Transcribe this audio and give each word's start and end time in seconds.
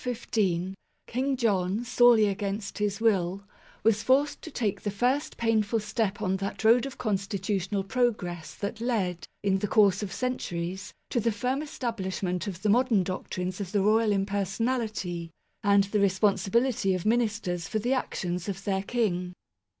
In 0.03 0.13
1215, 0.15 0.75
King 1.05 1.37
John, 1.37 1.85
sorely 1.85 2.25
against 2.25 2.79
his 2.79 2.99
will, 2.99 3.43
was 3.83 4.01
forced 4.01 4.41
to 4.41 4.49
take 4.49 4.81
the 4.81 4.89
first 4.89 5.37
painful 5.37 5.79
step 5.79 6.23
on 6.23 6.37
that 6.37 6.63
road 6.63 6.87
of 6.87 6.97
constitu 6.97 7.57
tional 7.57 7.87
progress 7.87 8.55
that 8.55 8.81
led, 8.81 9.27
in 9.43 9.59
the 9.59 9.67
course 9.67 10.01
of 10.01 10.11
centuries, 10.11 10.91
to 11.11 11.19
the 11.19 11.31
firm 11.31 11.61
establishment 11.61 12.47
of 12.47 12.63
the 12.63 12.69
modern 12.69 13.03
doctrines 13.03 13.61
of 13.61 13.71
the 13.71 13.77
i 13.77 13.83
2 14.07 14.09
MAGNA 14.09 14.25
CARTA 14.25 14.63
(1215 14.63 14.63
1915) 14.65 14.65
Royal 14.65 14.69
Impersonality, 14.91 15.31
and 15.63 15.83
the 15.83 15.99
Responsibility 15.99 16.95
of 16.95 17.03
Minis 17.03 17.39
ters 17.39 17.67
for 17.67 17.77
the 17.77 17.93
actions 17.93 18.49
of 18.49 18.63
their 18.63 18.81
King. 18.81 19.33